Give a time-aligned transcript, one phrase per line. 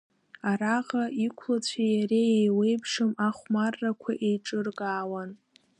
[0.49, 5.29] Араҟа иқәлацәеи иареи еиуеиԥшым ахәмаррақәа еиҿыркаауан.